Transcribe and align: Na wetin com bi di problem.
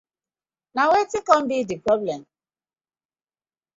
Na 0.77 0.83
wetin 0.91 1.25
com 1.29 1.43
bi 1.51 1.61
di 1.73 1.79
problem. 1.89 2.21